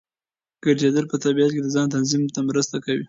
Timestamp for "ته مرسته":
2.33-2.75